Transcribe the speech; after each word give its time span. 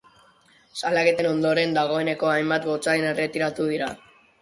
Salaketen 0.79 1.29
ondoren, 1.33 1.77
dagoeneko 1.81 2.33
hainbat 2.35 2.69
gotzain 2.73 3.09
erretiratu 3.15 3.73
dira. 3.77 3.97